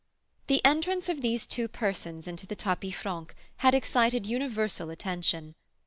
[0.47, 5.53] The entrance of these two persons into the tapis franc had excited universal attention.